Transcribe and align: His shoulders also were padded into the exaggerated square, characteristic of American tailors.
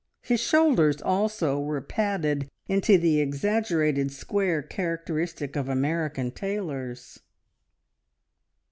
His 0.23 0.39
shoulders 0.39 0.99
also 0.99 1.59
were 1.59 1.79
padded 1.79 2.49
into 2.67 2.97
the 2.97 3.19
exaggerated 3.21 4.11
square, 4.11 4.63
characteristic 4.63 5.55
of 5.55 5.69
American 5.69 6.31
tailors. 6.31 7.19